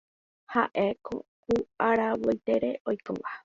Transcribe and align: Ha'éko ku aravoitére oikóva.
Ha'éko 0.53 1.15
ku 1.43 1.53
aravoitére 1.89 2.71
oikóva. 2.89 3.29